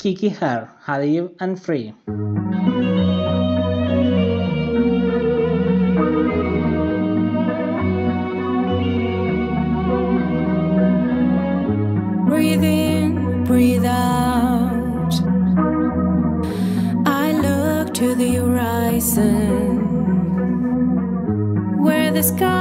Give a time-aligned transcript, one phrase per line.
[0.00, 1.92] Kiki hair, Hadiv and Free.
[12.26, 15.12] Breathe in, breathe out.
[17.04, 19.76] I look to the horizon
[21.82, 22.59] where the sky.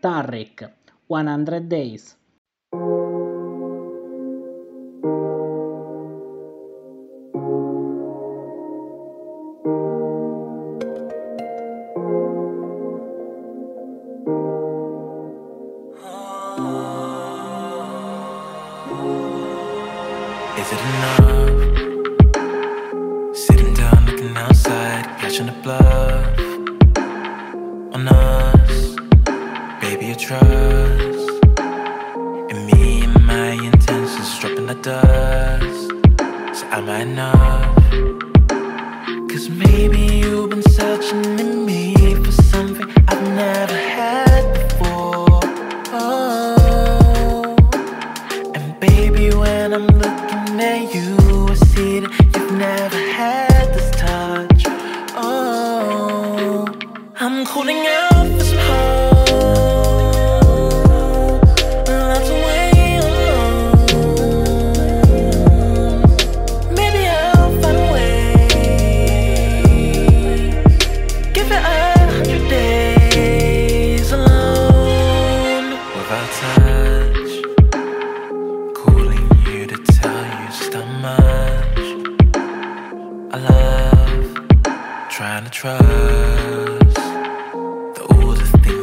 [0.00, 0.62] Tarek,
[1.08, 2.16] 100 Days.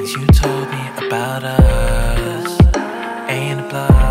[0.05, 2.59] things you told me about us
[3.29, 4.04] ain't a blood.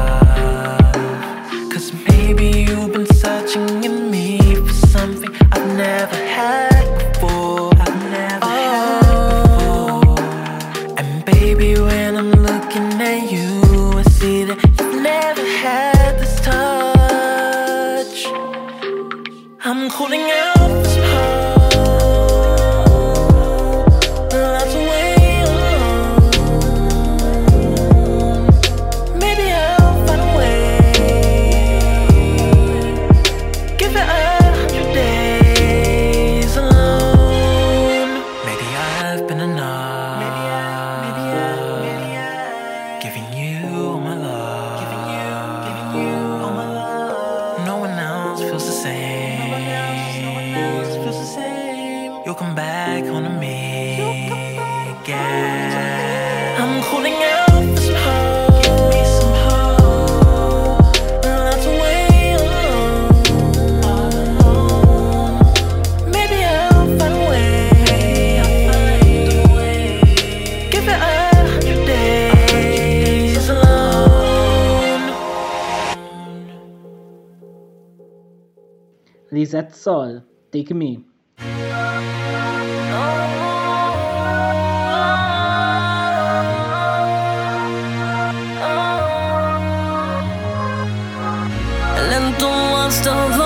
[92.85, 93.44] lost of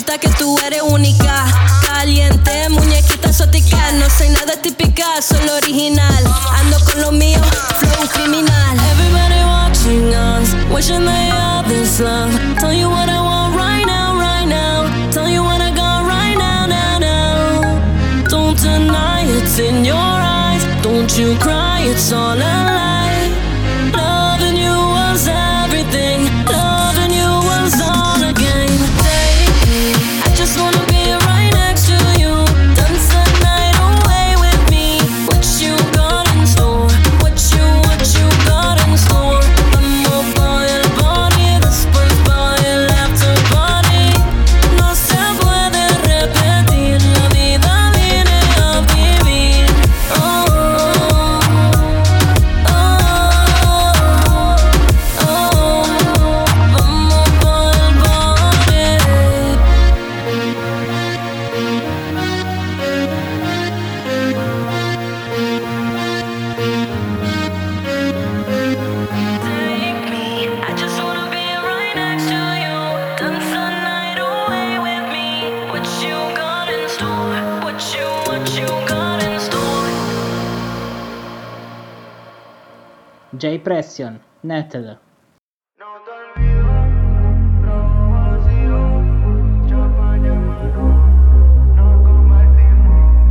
[0.00, 1.44] Mamacita que tú eres única,
[1.84, 3.92] caliente, muñequita exótica.
[3.98, 6.24] No soy nada típica, solo original.
[6.58, 7.38] Ando con lo mío,
[7.78, 8.78] flow criminal.
[8.92, 12.32] Everybody watching us, wishing they had this love.
[12.58, 15.10] Tell you what I want right now, right now.
[15.10, 18.24] Tell you what I got right now, now, now.
[18.28, 20.64] Don't deny it's in your eyes.
[20.82, 22.69] Don't you cry, it's all a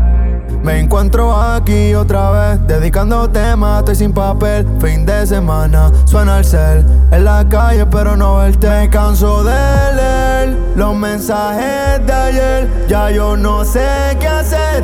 [0.02, 0.60] ey.
[0.64, 6.46] Me encuentro aquí otra vez, dedicando temas, estoy sin papel, fin de semana, suena el
[6.46, 9.54] cel, en la calle pero no verte, me canso de
[9.96, 14.84] leer los mensajes de ayer, ya yo no sé qué hacer.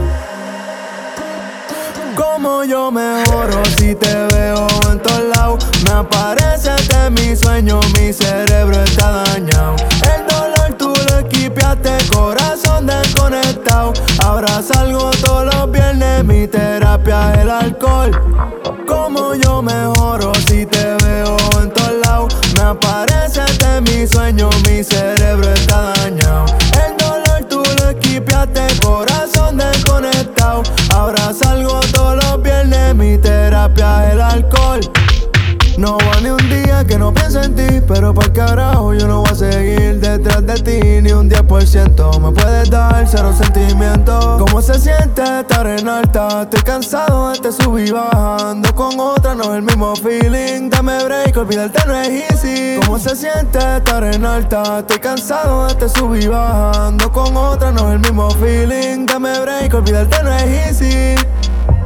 [2.35, 5.65] Como yo mejoro si te veo en todos lados.
[5.85, 9.77] Me apareces de mi sueño, mi cerebro está dañado.
[10.03, 13.93] El dolor tú lo equipiaste, corazón desconectado.
[14.21, 18.11] Ahora salgo todos los viernes, mi terapia es el alcohol.
[18.85, 22.35] Como yo mejoro si te veo en todos lados.
[22.57, 26.45] Me apareces de mi sueño, mi cerebro está dañado.
[26.85, 30.63] El dolor tú lo equipiaste, corazón desconectado.
[30.89, 31.84] Ahora salgo
[32.35, 34.79] los viernes, mi terapia es el alcohol.
[35.77, 39.21] No va ni un día que no piense en ti, pero por carajo yo no
[39.21, 42.19] voy a seguir detrás de ti ni un 10%.
[42.19, 44.41] Me puedes dar cero sentimientos.
[44.41, 46.43] ¿Cómo se siente estar en alta?
[46.43, 50.69] Estoy cansado de te subir bajando con otra, no es el mismo feeling.
[50.69, 52.79] Dame break, olvidarte no es easy.
[52.85, 54.79] ¿Cómo se siente estar en alta?
[54.79, 59.05] Estoy cansado de te subir bajando con otra, no es el mismo feeling.
[59.05, 61.15] Dame break, olvidarte no es easy.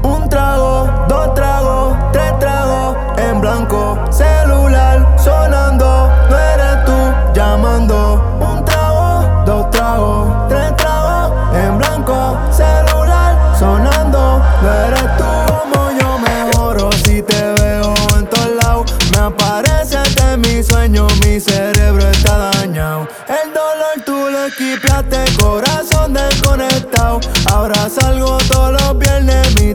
[0.03, 3.97] Un trago, dos tragos, tres tragos en blanco.
[4.09, 6.97] Celular sonando, no eres tú
[7.33, 8.21] llamando.
[8.39, 12.37] Un trago, dos tragos, tres tragos en blanco.
[12.51, 15.25] Celular sonando, no eres tú.
[15.47, 18.93] Como yo mejoro si te veo en todos lados.
[19.11, 19.97] Me aparece
[20.31, 23.07] en mis sueños, mi cerebro está dañado.
[23.27, 27.19] El dolor tú lo esquipiaste, corazón desconectado.
[27.51, 28.78] Ahora salgo todo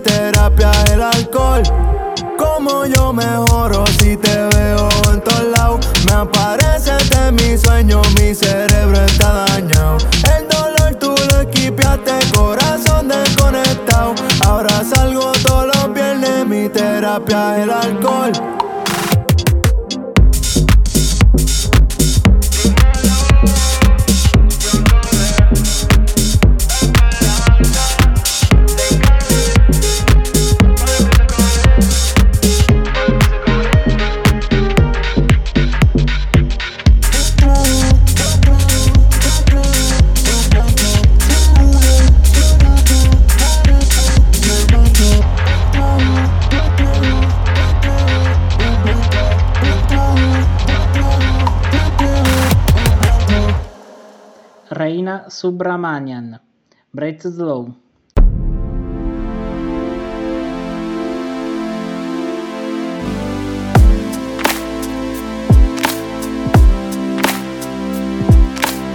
[0.05, 1.63] terapia el alcohol.
[2.39, 5.87] Como yo mejoro si te veo en todos lados.
[6.07, 9.99] Me apareces en mis sueños, mi cerebro está dañado.
[10.37, 14.15] El dolor tú lo equipiaste, corazón desconectado.
[14.47, 18.33] Ahora salgo todos los viernes, mi terapia el alcohol.
[55.45, 56.41] Subramanian,
[56.91, 57.69] Breslau.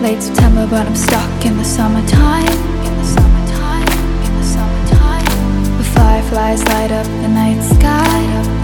[0.01, 2.41] Late September, but I'm stuck in the summertime.
[2.81, 3.87] In the summertime,
[4.25, 5.77] in the summertime.
[5.77, 8.58] The fireflies light up the night sky.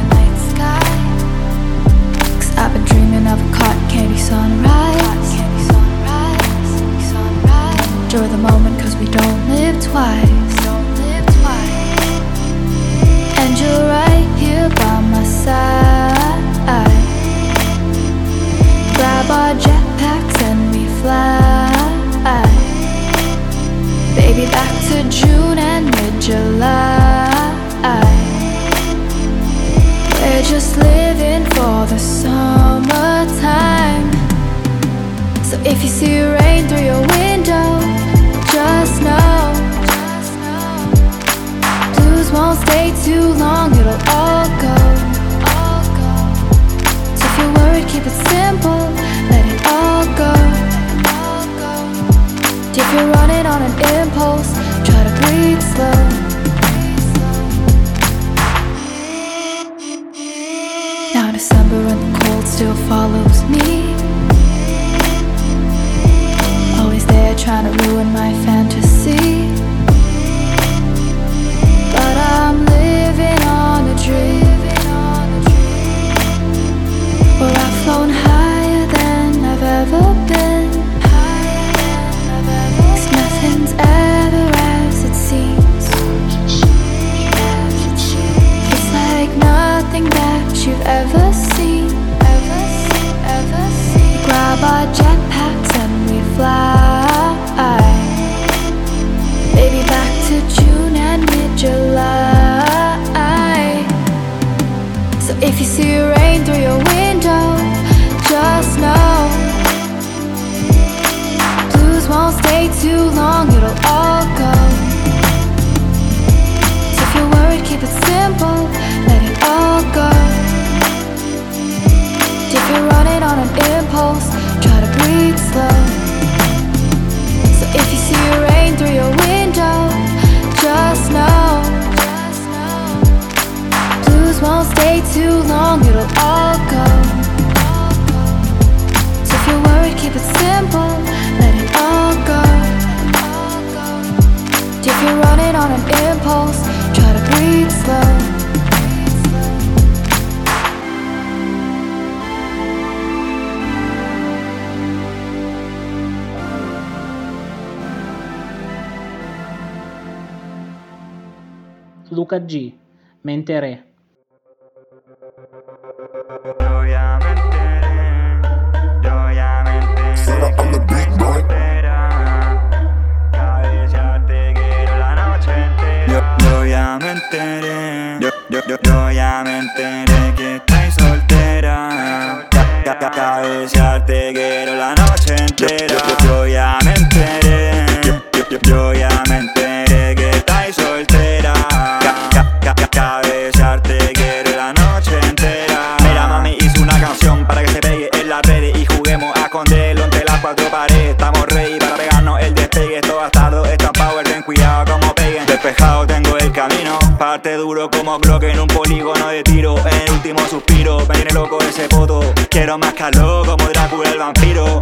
[212.66, 214.80] Quiero más calor como Dracu el vampiro.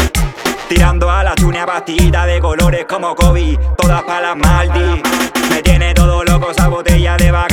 [0.70, 5.04] Tirando a la tunia batida de colores como Kobe, todas para las Maldi.
[5.50, 7.53] Me tiene todo loco esa botella de vaca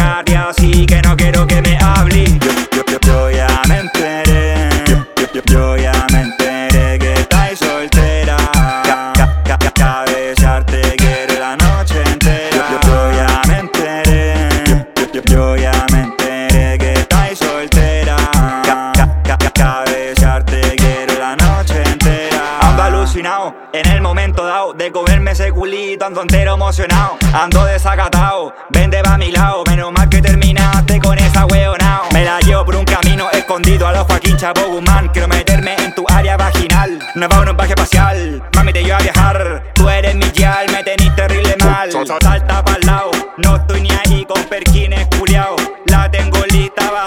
[26.01, 31.19] tan tontero emocionado, ando desacatado, vende va a mi lado, menos mal que terminaste con
[31.19, 32.05] esa weonao.
[32.15, 33.87] Me la llevo por un camino escondido.
[33.87, 37.75] A los Joaquín Chavo Guzmán, quiero meterme en tu área vaginal, no va un baje
[37.75, 42.65] espacial, mami te llevo a viajar, tú eres mi yal, me tenís terrible mal, salta
[42.65, 45.55] para lado, no estoy ni ahí con perquines culiao,
[45.85, 47.05] la tengo lista va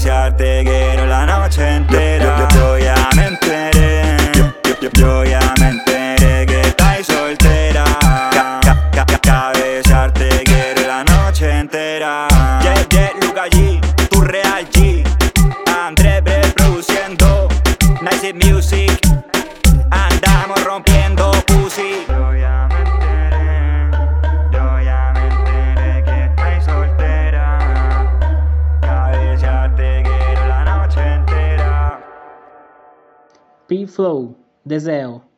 [0.00, 2.24] desearte quiero la noche entera.
[2.24, 2.59] Yo, yo, yo,
[34.70, 35.29] Dezel.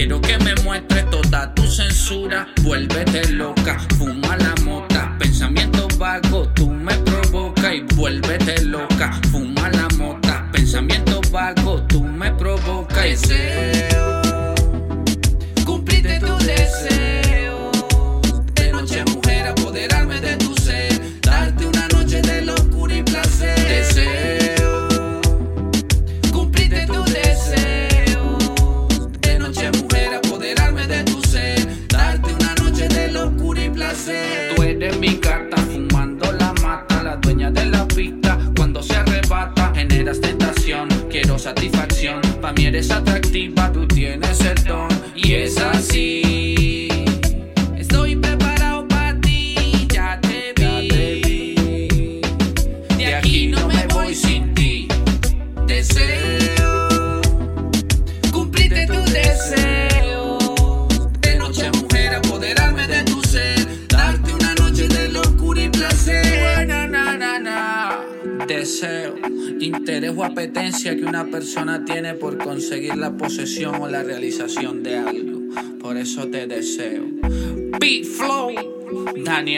[0.00, 2.48] Quiero que me muestres toda tu censura.
[2.62, 5.14] Vuélvete loca, fuma la mota.
[5.18, 7.74] Pensamiento vago, tú me provocas.
[7.74, 10.48] Y vuélvete loca, fuma la mota.
[10.52, 13.28] Pensamiento vago, tú me provocas.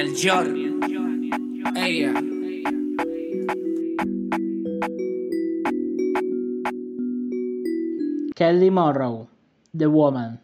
[0.03, 0.47] Daniel Jor.
[1.77, 2.23] Ella.
[8.35, 9.29] Kelly Morrow,
[9.73, 10.42] The Woman.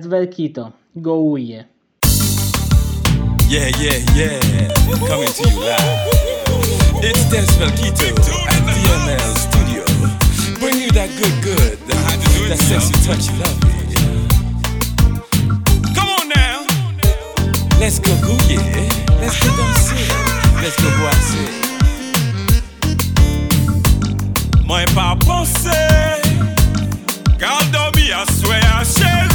[0.00, 0.72] That's Velkito.
[0.98, 1.66] Go Uye.
[3.48, 4.40] Yeah, yeah, yeah.
[4.88, 6.08] I'm coming to you live.
[7.04, 8.08] It's Dennis Velkito
[8.48, 9.84] at DML Studio.
[10.58, 11.78] Bring you that good, good.
[12.48, 13.72] That sexy touch you love me.
[15.94, 16.64] Come on now.
[17.78, 18.56] Let's go Gooye.
[19.20, 20.00] Let's go dancer.
[20.62, 21.50] Let's go boiser.
[24.64, 26.22] Moi pas penser.
[27.38, 29.29] Garde-moi à soi à chérie.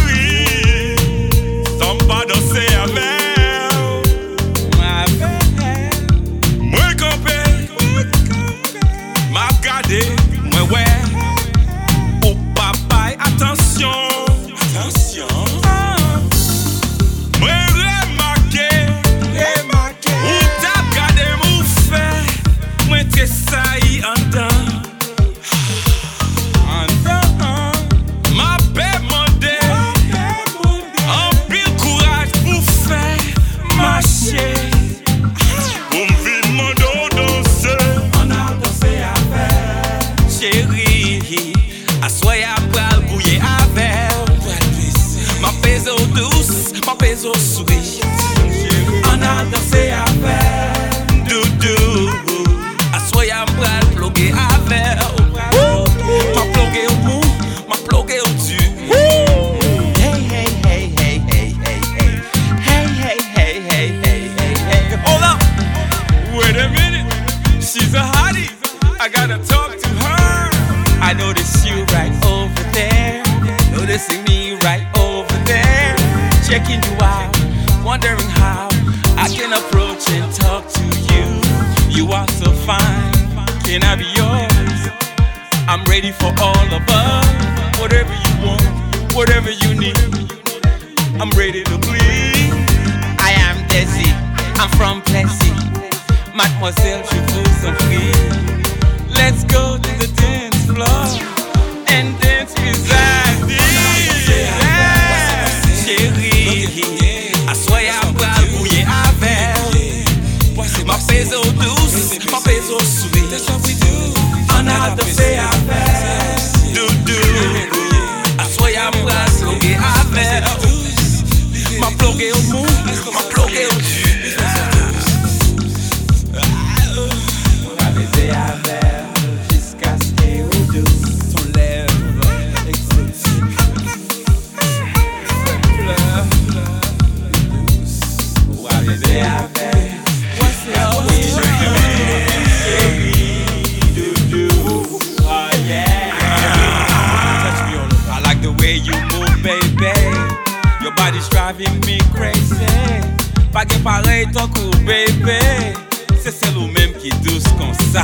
[157.06, 158.04] qui douce comme ça.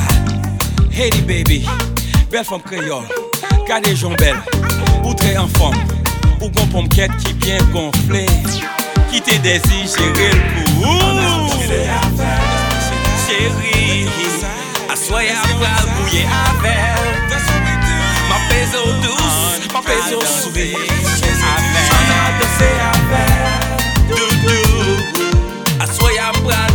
[0.95, 1.65] Heidi baby,
[2.29, 3.05] belle femme créole,
[3.83, 4.37] des gens belle,
[5.03, 5.77] ou très en forme,
[6.39, 8.27] ou bon pomme qui bien gonflé,
[9.11, 10.99] qui te désire gérer le coup.
[13.27, 14.07] Chérie,
[14.91, 15.47] assoyez à
[15.97, 16.25] bouiller
[16.59, 16.99] avec.
[18.29, 20.77] Ma peso douce, ma peso sourire,
[22.51, 23.21] avec.
[24.09, 24.59] Doudou,
[25.79, 26.67] assoyez à bras,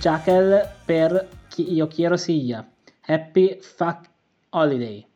[0.00, 2.66] Jackal per Io Quiero Sia.
[3.02, 4.08] Happy Fuck
[4.48, 5.06] Holiday.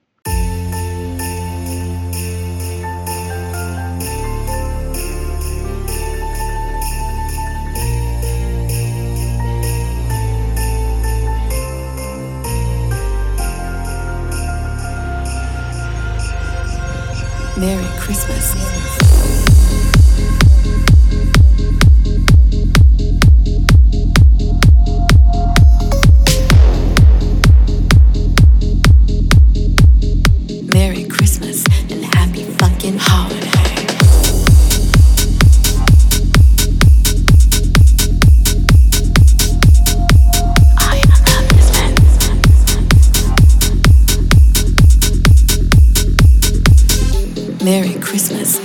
[17.56, 18.83] Merry Christmas.
[48.14, 48.63] Christmas.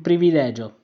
[0.00, 0.79] Il privilegio.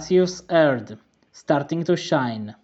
[0.00, 0.98] Cassius Heard,
[1.30, 2.56] Starting to Shine.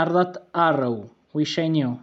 [0.00, 2.00] Stardust Arrow, Wish I Knew.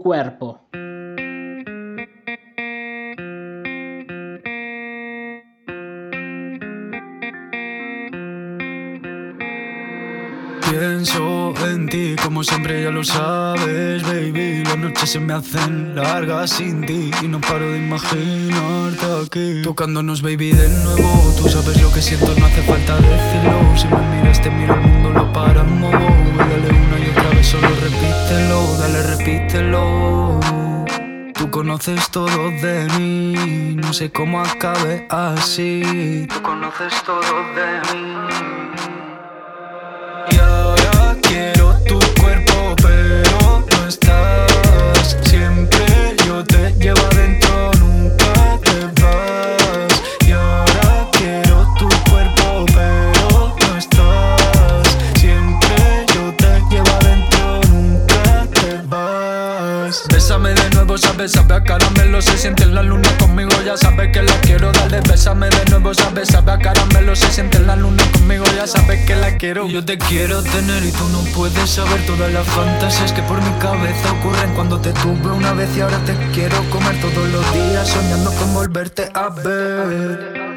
[0.00, 0.60] cuerpo.
[10.70, 14.64] Pienso en ti, como siempre ya lo sabes, baby.
[14.64, 19.62] Las noches se me hacen largas sin ti y no paro de imaginarte aquí.
[19.62, 21.34] Tocándonos, baby, de nuevo.
[21.36, 23.76] Tú sabes lo que siento, no hace falta decirlo.
[23.76, 25.90] Si me miras, te miro el mundo, lo paramos.
[25.92, 27.09] Dale una y
[27.42, 30.38] Solo repítelo, dale, repítelo.
[31.34, 36.26] Tú conoces todo de mí, no sé cómo acabe así.
[36.32, 37.20] Tú conoces todo
[37.56, 38.14] de mí.
[40.30, 44.29] Y ahora quiero tu cuerpo, pero no estás.
[62.20, 65.94] Se siente en la luna conmigo Ya sabes que la quiero Dale, bésame de nuevo
[65.94, 69.66] sabes, sabe a caramelo Se siente en la luna conmigo Ya sabes que la quiero.
[69.68, 73.58] Yo te quiero tener y tú no puedes saber Todas las fantasías que por mi
[73.58, 77.88] cabeza ocurren Cuando te tuve una vez y ahora te quiero comer Todos los días
[77.88, 80.49] soñando con volverte a ver.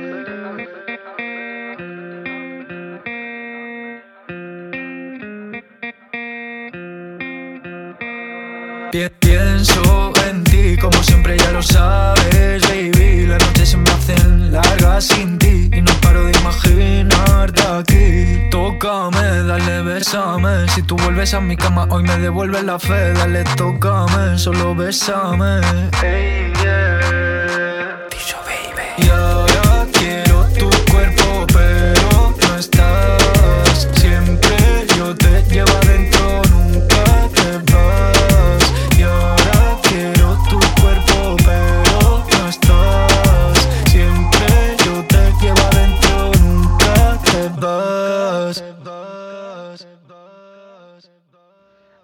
[8.93, 13.25] Pi- Pienso en ti como siempre ya lo sabes, baby.
[13.25, 18.49] Las noches se me hacen largas sin ti Y no paro de imaginarte aquí.
[18.51, 20.67] Tócame, dale, bésame.
[20.75, 23.13] Si tú vuelves a mi cama hoy me devuelves la fe.
[23.13, 25.61] Dale, tócame, solo bésame.
[25.99, 26.82] Hey, yeah.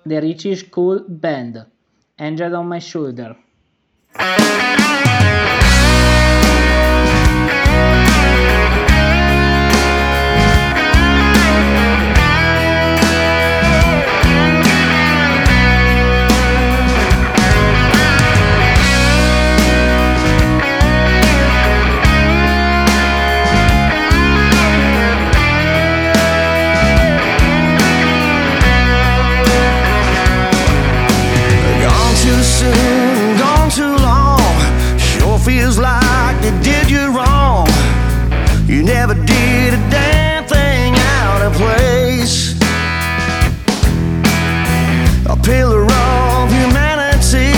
[0.09, 1.67] The Richie School Band,
[2.17, 3.35] Angel on My Shoulder.
[45.49, 47.49] Pillar of humanity,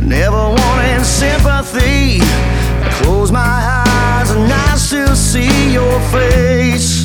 [0.00, 2.16] never wanted sympathy.
[2.80, 3.44] I close my
[3.84, 7.04] eyes and I still see your face.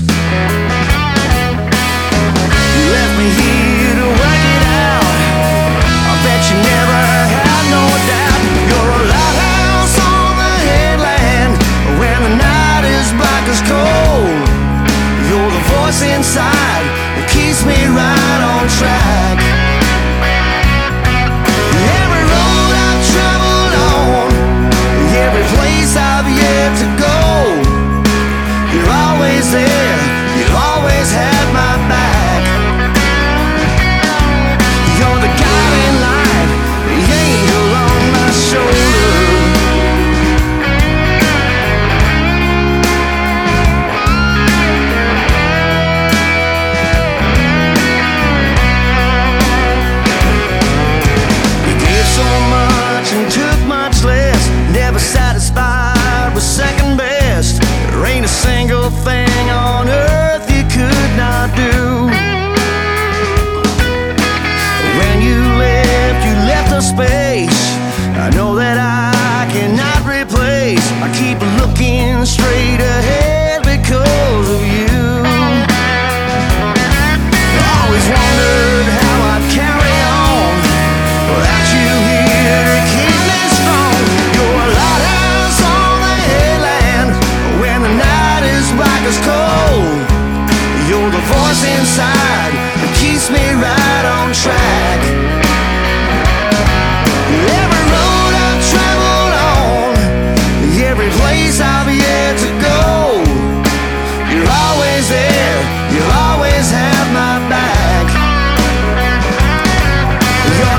[2.73, 5.15] You left me here to work it out.
[6.07, 7.01] I bet you never
[7.35, 8.41] had no doubt.
[8.71, 11.53] You're a lighthouse on the headland
[11.99, 14.31] when the night is black as coal.
[15.27, 16.87] You're the voice inside
[17.19, 19.62] that keeps me right on track.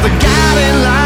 [0.05, 1.04] the guiding light